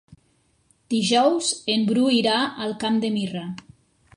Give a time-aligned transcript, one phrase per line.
[0.93, 3.45] Dijous en Bru irà al Camp de Mirra.